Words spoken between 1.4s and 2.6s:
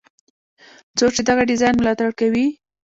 ډیزاین ملاتړ کوي.